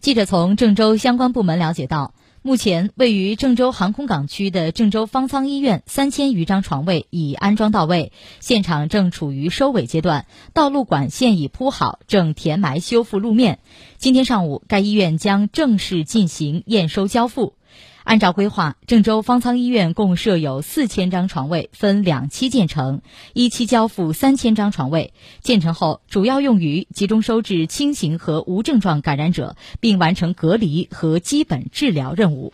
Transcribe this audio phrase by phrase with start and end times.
[0.00, 8.10] 记者从郑州相关部门了解到，目前位于郑州航空港区的郑州方舱医院三千余张床位已安装到位，
[8.40, 10.24] 现场正处于收尾阶段，
[10.54, 13.58] 道路管线已铺好，正填埋修复路面。
[13.98, 17.52] 今天上午，该医院将正式进行验收交付。
[18.02, 23.02] 按照规划，郑州方舱医院共设有四千张床位，分两期建成，
[23.34, 25.12] 一期交付三千张床位。
[25.42, 32.52] 建成后，主要用于集中收治轻型和无症状感染者，并完成隔离和基本治疗任务。